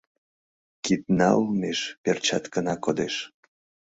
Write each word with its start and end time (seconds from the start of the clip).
Кидна 0.83 1.29
олмеш 1.39 1.79
перчаткына 2.03 2.75
кодеш. 2.83 3.15